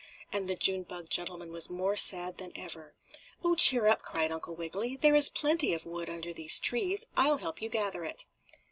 and 0.33 0.47
the 0.49 0.55
June 0.55 0.81
bug 0.81 1.11
gentleman 1.11 1.51
was 1.51 1.69
more 1.69 1.95
sad 1.95 2.39
than 2.39 2.51
ever. 2.55 2.95
"Oh, 3.43 3.53
cheer 3.53 3.85
up!" 3.85 4.01
cried 4.01 4.31
Uncle 4.31 4.55
Wiggily. 4.55 4.95
"There 4.95 5.13
is 5.13 5.29
plenty 5.29 5.75
of 5.75 5.85
wood 5.85 6.09
under 6.09 6.33
these 6.33 6.57
trees. 6.57 7.05
I'll 7.15 7.37
help 7.37 7.61
you 7.61 7.69
gather 7.69 8.03
it." 8.03 8.25